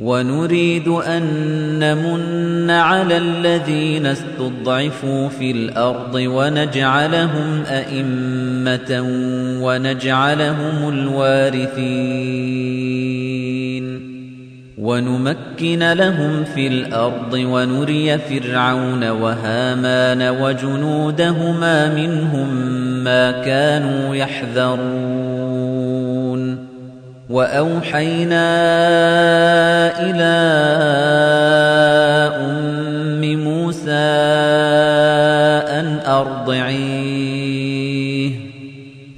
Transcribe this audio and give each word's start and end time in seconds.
ونريد 0.00 0.88
أن 0.88 1.22
نمن 1.78 2.70
على 2.70 3.16
الذين 3.16 4.06
استضعفوا 4.06 5.28
في 5.28 5.50
الأرض 5.50 6.14
ونجعلهم 6.14 7.62
أئمة 7.66 9.04
ونجعلهم 9.62 10.88
الوارثين. 10.88 12.60
ونمكن 14.78 15.92
لهم 15.92 16.44
في 16.44 16.66
الأرض 16.66 17.32
ونري 17.32 18.18
فرعون 18.18 19.08
وهامان 19.08 20.22
وجنودهما 20.42 21.94
منهم 21.94 22.54
ما 23.04 23.30
كانوا 23.30 24.16
يحذرون. 24.16 25.39
وأوحينا 27.30 28.46
إلى 30.00 30.40
أم 32.36 33.34
موسى 33.44 33.90
أن 35.70 36.00
أرضعيه. 36.06 37.10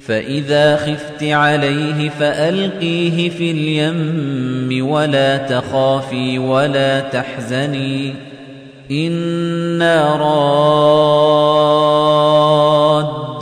فإذا 0.07 0.75
خفت 0.75 1.23
عليه 1.23 2.09
فألقيه 2.09 3.29
في 3.29 3.51
اليم 3.51 4.89
ولا 4.89 5.37
تخافي 5.37 6.39
ولا 6.39 6.99
تحزني. 6.99 8.13
إنا 8.91 10.15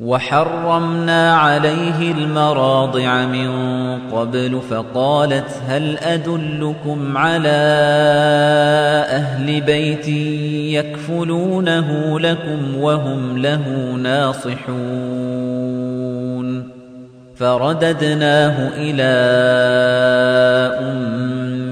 وحرمنا 0.00 1.34
عليه 1.34 2.12
المراضع 2.12 3.24
من 3.24 3.50
قبل 4.12 4.60
فقالت 4.70 5.62
هل 5.68 5.98
أدلكم 5.98 7.16
على 7.16 7.48
أهل 9.10 9.60
بيت 9.60 10.08
يكفلونه 10.78 12.20
لكم 12.20 12.76
وهم 12.76 13.38
له 13.38 13.92
ناصحون 14.02 15.08
فرددناه 17.36 18.68
إلى 18.76 19.12
أمة 20.80 21.47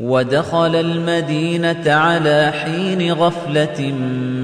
ودخل 0.00 0.76
المدينة 0.76 1.92
على 1.92 2.52
حين 2.52 3.12
غفلة 3.12 3.92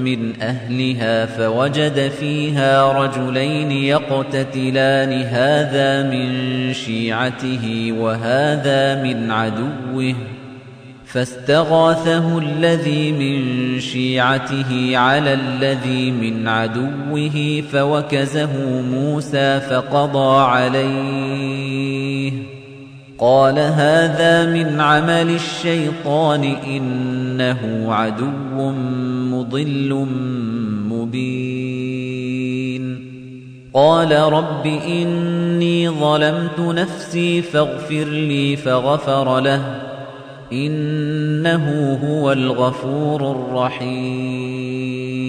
من 0.03 0.41
أهلها 0.41 1.25
فوجد 1.25 2.11
فيها 2.19 2.91
رجلين 2.91 3.71
يقتتلان 3.71 5.21
هذا 5.21 6.03
من 6.03 6.73
شيعته 6.73 7.93
وهذا 7.97 9.03
من 9.03 9.31
عدوه. 9.31 10.15
فاستغاثه 11.05 12.37
الذي 12.37 13.11
من 13.11 13.79
شيعته 13.79 14.97
على 14.97 15.33
الذي 15.33 16.11
من 16.11 16.47
عدوه 16.47 17.63
فوكزه 17.71 18.81
موسى 18.81 19.59
فقضى 19.59 20.41
عليه. 20.41 21.89
قال 23.19 23.59
هذا 23.59 24.45
من 24.45 24.81
عمل 24.81 25.29
الشيطان 25.35 26.43
إنه 26.43 27.93
عدو 27.93 28.71
مضل 29.31 30.07
مبين. 30.89 32.29
قال 33.73 34.11
رب 34.11 34.65
إني 34.65 35.89
ظلمت 35.89 36.59
نفسي 36.59 37.41
فاغفر 37.41 38.03
لي 38.03 38.55
فغفر 38.55 39.39
له 39.39 39.61
إنه 40.53 41.97
هو 42.03 42.31
الغفور 42.31 43.31
الرحيم. 43.31 45.28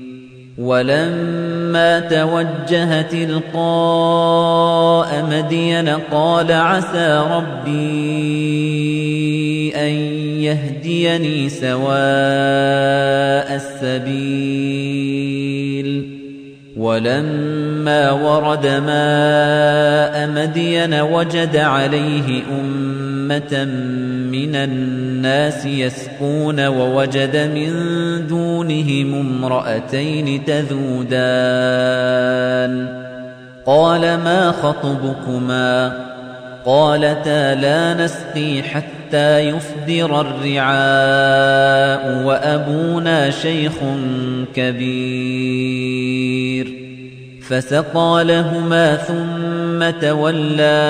ولما 0.61 1.99
توجه 1.99 3.01
تلقاء 3.01 4.25
مدين 5.31 5.89
قال 5.89 6.51
عسى 6.51 7.23
ربي 7.31 7.71
أن 9.75 9.91
يهديني 10.41 11.49
سواء 11.49 11.81
السبيل. 13.55 14.81
ولما 16.77 18.11
ورد 18.11 18.65
ماء 18.67 20.27
مدين 20.29 20.93
وجد 20.93 21.57
عليه 21.57 22.43
أمة 23.31 23.65
من 24.31 24.55
الناس 24.55 25.65
يسقون 25.65 26.67
ووجد 26.67 27.37
من 27.37 27.71
دونهم 28.27 29.13
امرأتين 29.13 30.45
تذودان 30.45 31.71
قال 33.65 34.01
ما 34.01 34.51
خطبكما 34.51 35.93
قالتا 36.65 37.55
لا 37.55 37.93
نسقي 37.93 38.63
حتى 38.63 39.39
يصدر 39.39 40.21
الرعاء 40.21 42.01
وأبونا 42.25 43.29
شيخ 43.29 43.73
كبير 44.55 46.01
فسقى 47.51 48.23
لهما 48.23 48.95
ثم 48.95 49.99
تولى 49.99 50.81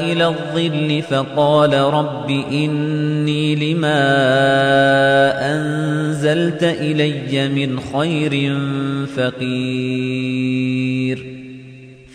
إلى 0.00 0.26
الظل 0.26 1.02
فقال 1.10 1.74
رب 1.74 2.30
إني 2.30 3.72
لما 3.72 4.04
أنزلت 5.54 6.62
إلي 6.62 7.48
من 7.48 7.80
خير 7.80 8.58
فقير. 9.16 10.58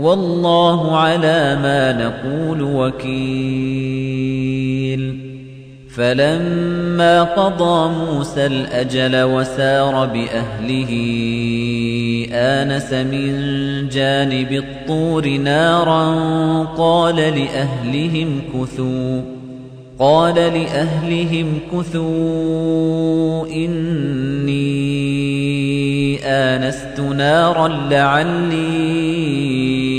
والله 0.00 0.96
على 0.96 1.58
ما 1.62 1.92
نقول 1.92 2.62
وكيل. 2.62 4.36
فلما 5.96 7.22
قضى 7.22 7.94
موسى 7.94 8.46
الأجل 8.46 9.22
وسار 9.22 10.06
بأهله 10.06 10.92
آنس 12.32 12.92
من 12.92 13.32
جانب 13.88 14.52
الطور 14.52 15.28
نارا 15.28 16.14
قال 16.64 17.16
لأهلهم 17.16 18.40
كثوا 18.54 19.22
قال 19.98 20.34
لأهلهم 20.34 21.58
كثوا 21.72 23.46
إني 23.46 24.66
آنست 26.24 27.00
نارا 27.00 27.68
لعلي 27.68 29.85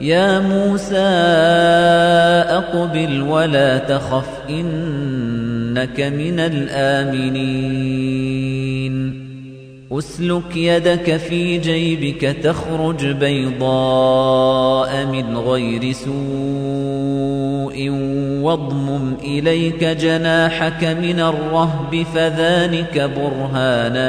يَا 0.00 0.38
مُوسَىٰ 0.38 0.96
أَقْبِلْ 2.48 3.22
وَلَا 3.22 3.78
تَخَفْ 3.78 4.28
إِنَّكَ 4.50 6.00
مِنَ 6.00 6.40
الْآمِنِينَ. 6.40 7.68
أسلك 9.92 10.56
يدك 10.56 11.16
في 11.16 11.58
جيبك 11.58 12.20
تخرج 12.20 13.06
بيضاء 13.06 15.06
من 15.06 15.36
غير 15.36 15.92
سوء 15.92 17.90
واضمم 18.42 19.14
إليك 19.24 19.84
جناحك 19.84 20.84
من 20.84 21.20
الرهب 21.20 22.06
فذلك 22.14 23.10
برهانان. 23.16 24.08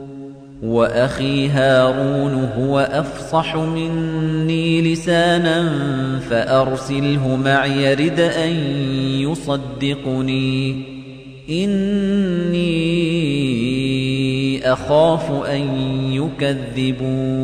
وأخي 0.63 1.49
هارون 1.49 2.49
هو 2.57 2.79
أفصح 2.79 3.55
مني 3.55 4.93
لسانا 4.93 5.69
فأرسله 6.29 7.35
معي 7.35 7.93
رد 7.93 8.19
أن 8.19 8.51
يصدقني. 9.19 10.83
إني 11.49 12.61
أخاف 14.73 15.31
أن 15.45 15.61
يكذبون. 16.11 17.41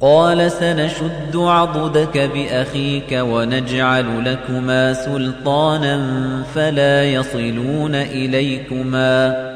قال 0.00 0.50
سنشد 0.50 1.36
عضدك 1.36 2.18
بأخيك 2.18 3.12
ونجعل 3.12 4.24
لكما 4.24 4.92
سلطانا 4.92 6.02
فلا 6.54 7.04
يصلون 7.04 7.94
إليكما. 7.94 9.55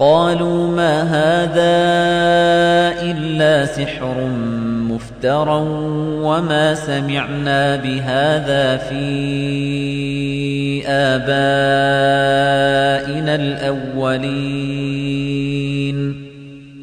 قالوا 0.00 0.66
ما 0.72 1.02
هذا 1.02 1.76
إلا 3.02 3.66
سحر 3.66 4.16
مفترى 4.88 5.60
وما 6.24 6.74
سمعنا 6.74 7.76
بهذا 7.76 8.76
في 8.76 9.02
آبائنا 10.86 11.34
الأولين. 13.34 14.80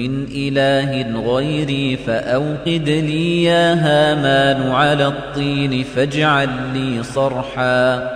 من 0.00 0.26
إله 0.34 1.20
غيري 1.32 1.96
فأوقد 1.96 2.88
لي 2.88 3.44
يا 3.44 3.74
هامان 3.74 4.70
على 4.70 5.06
الطين 5.06 5.84
فاجعل 5.84 6.48
لي 6.74 7.02
صرحا. 7.02 8.10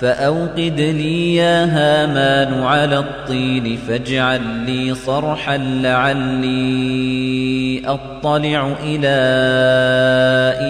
فأوقد 0.00 0.80
لي 0.80 1.36
يا 1.36 1.64
هامان 1.64 2.62
على 2.62 2.98
الطين 2.98 3.78
فاجعل 3.88 4.40
لي 4.66 4.94
صرحا 4.94 5.56
لعلي 5.56 7.02
أطلع 7.86 8.72
إلى 8.84 9.20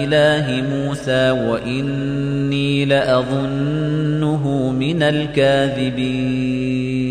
إله 0.03 0.63
موسى 0.69 1.31
وإني 1.31 2.85
لأظنه 2.85 4.71
من 4.71 5.03
الكاذبين. 5.03 7.10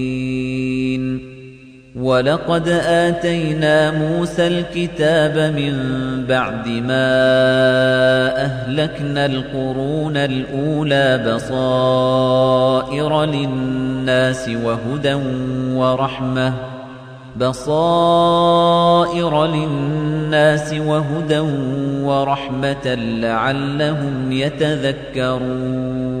وَلَقَدْ 1.95 2.67
آتَيْنَا 2.87 3.91
مُوسَى 3.91 4.47
الْكِتَابَ 4.47 5.53
مِنْ 5.55 5.73
بَعْدِ 6.29 6.67
مَا 6.67 7.07
أَهْلَكْنَا 8.45 9.25
الْقُرُونَ 9.25 10.17
الْأُولَى 10.17 11.23
بَصَائِرَ 11.27 13.25
لِلنَّاسِ 13.25 14.49
وَهُدًى 14.49 15.13
وَرَحْمَةً 15.75 16.53
بصائر 17.35 19.45
للناس 19.45 20.73
وهدى 20.73 21.39
ورحمة 22.03 22.95
لعلهم 22.95 24.31
يتذكرون 24.31 26.20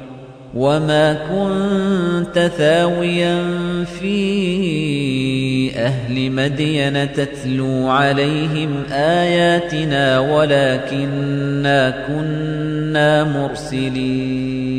وما 0.55 1.13
كنت 1.13 2.51
ثاويا 2.57 3.43
في 3.85 5.71
أهل 5.75 6.31
مدين 6.31 7.13
تتلو 7.13 7.87
عليهم 7.87 8.83
آياتنا 8.91 10.19
ولكننا 10.19 11.89
كنا 12.07 13.23
مرسلين 13.23 14.71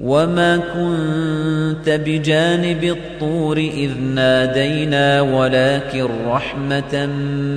وما 0.00 0.56
كنت 0.56 1.90
بجانب 1.90 2.84
الطور 2.84 3.58
إذ 3.58 3.90
نادينا 4.14 5.20
ولكن 5.20 6.06
رحمة 6.26 7.06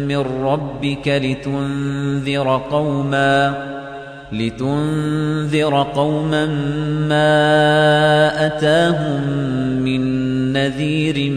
من 0.07 0.25
ربك 0.43 1.07
لتنذر 1.07 2.61
قوما 2.71 3.73
لتنذر 4.33 5.83
قوما 5.95 6.45
ما 7.09 8.45
أتاهم 8.45 9.21
من 9.83 10.01
نذير 10.53 11.31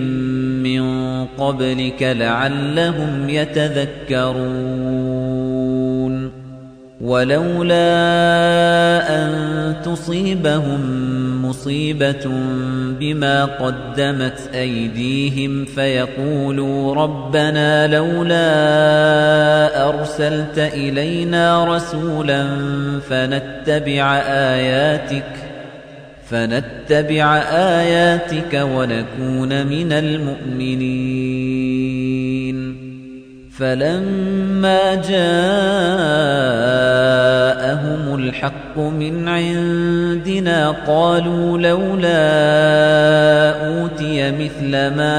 من 0.62 1.25
قبلك 1.25 2.03
لعلهم 2.03 3.29
يتذكرون 3.29 4.76
ولولا 7.00 7.87
أن 9.17 9.75
تصيبهم 9.85 10.81
مصيبة 11.49 12.29
بما 13.00 13.45
قدمت 13.45 14.50
أيديهم 14.55 15.65
فيقولوا 15.65 16.95
ربنا 16.95 17.87
لولا 17.87 18.38
أرسلت 19.88 20.59
إلينا 20.59 21.65
رسولا 21.76 22.47
فنتبع 23.09 24.17
آياتك 24.29 25.33
فنتبع 26.31 27.37
آياتك 27.53 28.55
ونكون 28.55 29.67
من 29.67 29.93
المؤمنين 29.93 31.47
فلما 33.50 34.95
جاءهم 34.95 35.35
الحق 38.15 38.66
من 38.78 39.28
عندنا 39.28 40.71
قالوا 40.87 41.59
لولا 41.59 42.26
أوتي 43.68 44.30
مثل 44.30 44.71
ما 44.71 45.16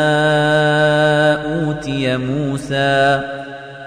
أوتي 1.34 2.18
موسى 2.18 3.22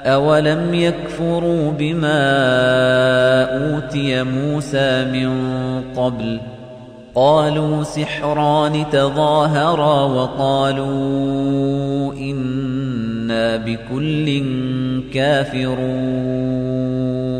أولم 0.07 0.75
يكفروا 0.75 1.71
بما 1.71 2.23
أوتي 3.43 4.23
موسى 4.23 5.05
من 5.05 5.31
قبل 5.97 6.41
قالوا 7.15 7.83
سحران 7.83 8.85
تظاهرا 8.93 10.05
وقالوا 10.05 12.15
إنا 12.15 13.57
بكل 13.57 14.43
كافرون 15.15 17.40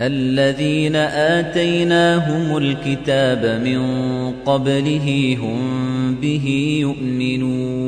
الذين 0.00 0.96
آتيناهم 0.96 2.56
الكتاب 2.56 3.60
من 3.64 3.80
قبله 4.46 5.36
هم 5.42 6.14
به 6.14 6.78
يؤمنون. 6.80 7.78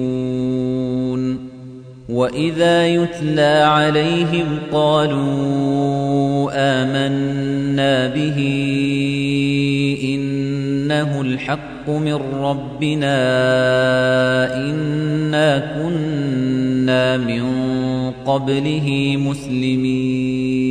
وإذا 2.08 2.86
يتلى 2.86 3.62
عليهم 3.64 4.58
قالوا 4.72 6.50
آمنا 6.54 8.08
به 8.08 8.38
إنه 10.04 11.20
الحق 11.20 11.90
من 11.90 12.18
ربنا 12.34 13.16
إنا 14.56 15.58
كنا 15.58 17.16
من 17.16 17.42
قبله 18.26 19.16
مسلمين. 19.18 20.70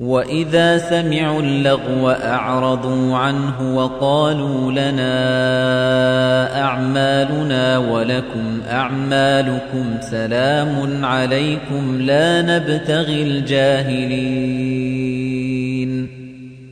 وَإِذَا 0.00 0.78
سَمِعُوا 0.78 1.42
اللَّغْوَ 1.42 2.10
أَعْرَضُوا 2.10 3.16
عَنْهُ 3.16 3.76
وَقَالُوا 3.76 4.72
لَنَا 4.72 5.12
أَعْمَالُنَا 6.62 7.78
وَلَكُمْ 7.78 8.60
أَعْمَالُكُمْ 8.70 9.84
سَلَامٌ 10.00 11.04
عَلَيْكُمْ 11.04 12.00
لَا 12.00 12.42
نَبْتَغِي 12.42 13.22
الْجَاهِلِينَ 13.22 14.30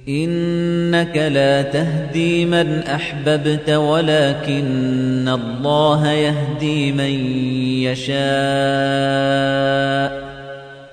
إِنَّكَ 0.09 1.17
لَا 1.17 1.63
تَهْدِي 1.63 2.45
مَنْ 2.45 2.83
أَحْبَبْتَ 2.83 3.71
وَلَكِنَّ 3.71 5.29
اللَّهَ 5.29 6.11
يَهْدِي 6.11 6.93
مَن 6.93 7.13
يَشَاءُ 7.85 8.29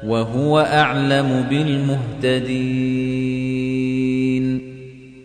وهو 0.08 0.60
أعلم 0.60 1.46
بالمهتدين 1.50 2.66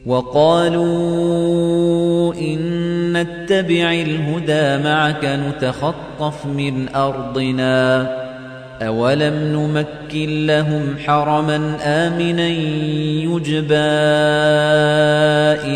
وقالوا 0.06 1.54
إن 2.34 2.60
نتبع 3.12 3.92
الهدى 3.92 4.84
معك 4.84 5.24
نتخطف 5.24 6.46
من 6.46 6.88
أرضنا 6.94 8.29
أولم 8.82 9.34
نمكن 9.34 10.46
لهم 10.46 10.98
حرما 11.06 11.76
آمنا 11.82 12.48
يجبى 13.28 13.76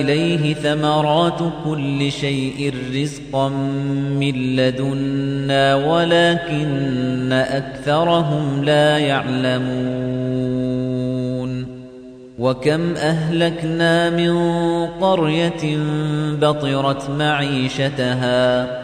إليه 0.00 0.54
ثمرات 0.54 1.38
كل 1.64 2.12
شيء 2.12 2.74
رزقا 2.94 3.48
من 4.18 4.56
لدنا 4.56 5.74
ولكن 5.74 7.32
أكثرهم 7.32 8.64
لا 8.64 8.98
يعلمون 8.98 10.44
وكم 12.38 12.94
أهلكنا 12.96 14.10
من 14.10 14.36
قرية 14.86 15.78
بطرت 16.40 17.10
معيشتها 17.10 18.83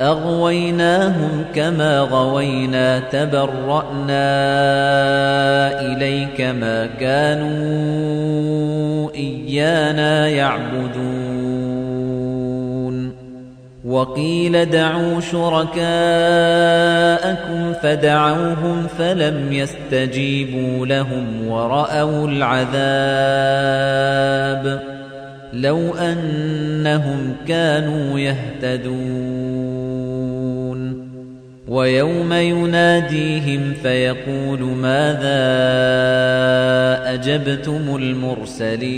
أغويناهم 0.00 1.44
كما 1.54 2.00
غوينا 2.00 2.98
تبرأنا 2.98 4.20
إليك 5.80 6.40
ما 6.40 6.86
كانوا 7.00 7.50
إيانا 9.14 10.28
يعبدون. 10.28 11.60
وقيل 13.84 14.70
دعوا 14.70 15.20
شركاءكم 15.20 15.80
فدعوهم 17.82 18.86
فلم 18.98 19.52
يستجيبوا 19.52 20.86
لهم 20.86 21.48
ورأوا 21.48 22.28
العذاب. 22.28 22.80
لو 25.52 25.94
أنهم 25.94 27.36
كانوا 27.48 28.18
يهتدون. 28.18 29.39
ويوم 31.70 32.32
يناديهم 32.32 33.74
فيقول 33.82 34.62
ماذا 34.62 35.40
أجبتم 37.14 37.96
المرسلين 37.96 38.90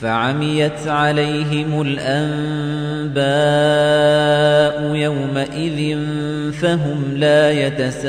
فعميت 0.00 0.86
عليهم 0.86 1.82
الأنباء 1.82 3.18
يومئذ 4.94 5.98
فهم 6.52 7.16
لا 7.16 7.50
يتساءلون 7.50 8.08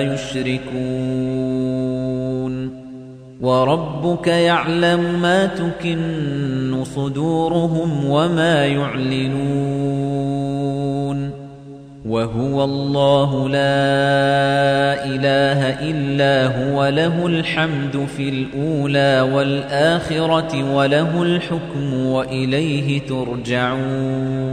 يشركون 0.00 1.52
وربك 3.40 4.26
يعلم 4.26 5.22
ما 5.22 5.46
تكن 5.46 6.84
صدورهم 6.84 8.04
وما 8.04 8.66
يعلنون 8.66 9.82
وهو 12.06 12.64
الله 12.64 13.48
لا 13.48 15.04
إله 15.04 15.80
إلا 15.90 16.46
هو 16.46 16.88
له 16.88 17.26
الحمد 17.26 18.06
في 18.16 18.28
الأولى 18.28 19.20
والآخرة 19.34 20.74
وله 20.74 21.22
الحكم 21.22 22.06
وإليه 22.06 23.00
ترجعون. 23.00 24.52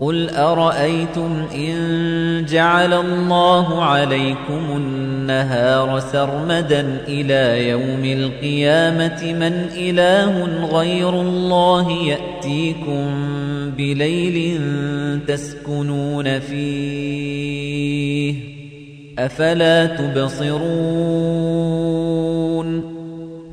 قل 0.00 0.30
أرأيتم 0.30 1.44
إن 1.54 2.44
جعل 2.48 2.92
الله 2.92 3.82
عليكم 3.82 4.76
النهار 4.76 5.98
سرمدا 5.98 7.00
إلى 7.08 7.68
يوم 7.68 8.04
القيامة 8.04 9.32
من 9.32 9.68
إله 9.76 10.44
غير 10.66 11.20
الله 11.20 11.92
يأتيكم 11.92 13.06
بليل 13.76 14.60
تسكنون 15.26 16.38
فيه 16.38 17.76
أفلا 19.18 19.86
تبصرون 19.86 21.36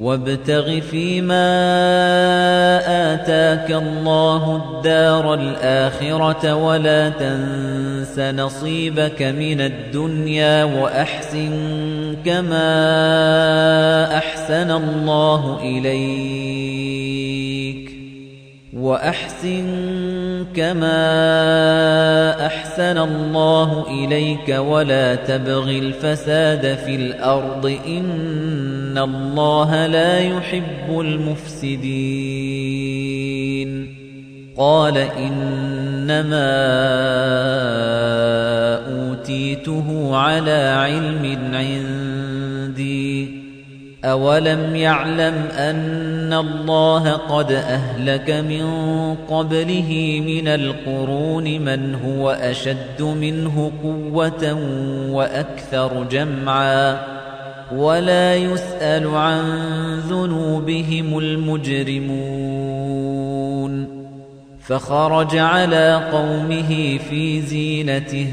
وابتغ 0.00 0.80
فيما 0.80 1.48
آتاك 3.14 3.70
الله 3.70 4.56
الدار 4.56 5.34
الآخرة 5.34 6.54
ولا 6.54 7.08
تنس 7.08 8.18
نصيبك 8.18 9.22
من 9.22 9.60
الدنيا 9.60 10.64
وأحسن 10.64 11.52
كما 12.24 12.68
أحسن 14.16 14.70
الله 14.70 15.58
إليك. 15.62 17.27
وأحسن 18.72 19.66
كما 20.56 20.96
أحسن 22.46 22.98
الله 22.98 23.86
إليك 23.88 24.48
ولا 24.58 25.14
تبغ 25.14 25.70
الفساد 25.70 26.76
في 26.76 26.94
الأرض 26.96 27.66
إن 27.86 28.98
الله 28.98 29.86
لا 29.86 30.18
يحب 30.18 31.00
المفسدين. 31.00 32.28
قال 34.56 34.98
إنما 34.98 36.48
أوتيته 38.88 40.16
على 40.16 40.52
علم 40.52 41.38
عندي 41.54 42.27
أَوَلَمْ 44.04 44.76
يَعْلَمْ 44.76 45.34
أَنَّ 45.58 46.32
اللَّهَ 46.32 47.12
قَدْ 47.12 47.52
أَهْلَكَ 47.52 48.30
مِن 48.30 48.64
قَبْلِهِ 49.14 50.20
مِنَ 50.26 50.48
الْقُرُونِ 50.48 51.60
مَنْ 51.60 51.94
هُوَ 51.94 52.30
أَشَدُّ 52.30 53.02
مِنْهُ 53.02 53.72
قُوَّةً 53.82 54.58
وَأَكْثَرُ 55.10 56.04
جَمْعًا 56.10 57.00
وَلَا 57.72 58.36
يُسْأَلُ 58.36 59.06
عَن 59.06 59.42
ذُنُوبِهِمُ 60.08 61.18
الْمُجْرِمُونَ 61.18 62.38
فَخَرَجَ 64.60 65.36
عَلَى 65.36 66.10
قَوْمِهِ 66.12 66.98
فِي 67.10 67.40
زِينَتِهِ 67.40 68.26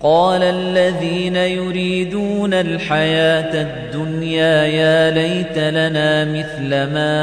قال 0.00 0.42
الذين 0.42 1.36
يريدون 1.36 2.54
الحياة 2.54 3.62
الدنيا 3.62 4.64
يا 4.64 5.10
ليت 5.10 5.58
لنا 5.58 6.24
مثل 6.24 6.70
ما 6.70 7.14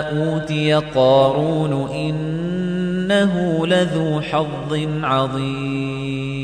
أوتي 0.00 0.74
قارون 0.74 1.90
إنه 1.90 3.66
لذو 3.66 4.20
حظ 4.20 4.88
عظيم. 5.02 6.43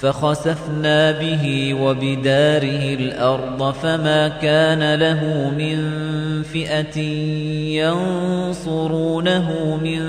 فخسفنا 0.00 1.12
به 1.12 1.74
وبداره 1.74 2.94
الأرض 2.94 3.74
فما 3.74 4.28
كان 4.28 4.94
له 4.94 5.50
من 5.58 5.78
فئة 6.42 6.98
ينصرونه 7.82 9.48
من 9.82 10.00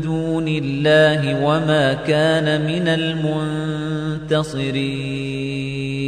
دون 0.00 0.48
الله 0.48 1.44
وما 1.44 1.94
كان 1.94 2.66
من 2.66 2.88
المنتصرين. 4.28 6.03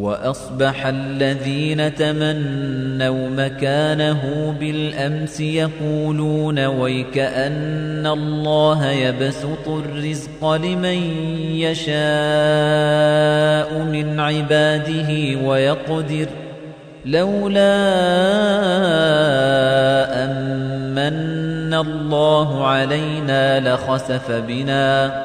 وأصبح 0.00 0.86
الذين 0.86 1.94
تمنوا 1.94 3.28
مكانه 3.28 4.54
بالأمس 4.60 5.40
يقولون 5.40 6.66
ويك 6.66 7.18
أن 7.18 8.06
الله 8.06 8.90
يبسط 8.90 9.68
الرزق 9.68 10.52
لمن 10.52 10.98
يشاء 11.54 11.90
من 13.82 14.20
عباده 14.20 15.38
ويقدر 15.44 16.26
لولا 17.06 17.76
أمن 20.24 21.74
الله 21.74 22.66
علينا 22.66 23.74
لخسف 23.74 24.30
بنا 24.30 25.24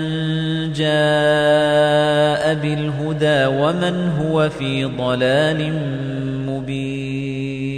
جَاءَ 0.72 2.54
بِالْهُدَى 2.54 3.46
وَمَنْ 3.46 4.12
هُوَ 4.18 4.48
فِي 4.48 4.84
ضَلَالٍ 4.84 5.72
مُبِينٍ. 6.48 7.77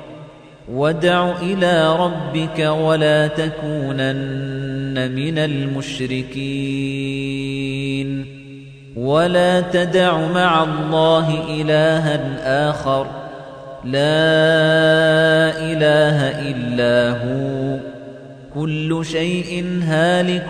وادع 0.73 1.33
إلى 1.41 1.95
ربك 1.95 2.59
ولا 2.59 3.27
تكونن 3.27 5.11
من 5.15 5.37
المشركين. 5.37 6.41
ولا 8.95 9.61
تدع 9.61 10.17
مع 10.17 10.63
الله 10.63 11.43
إلها 11.49 12.69
آخر. 12.69 13.07
لا 13.83 14.01
إله 15.59 16.17
إلا 16.51 17.09
هو. 17.09 17.77
كل 18.55 19.05
شيء 19.05 19.79
هالك 19.83 20.47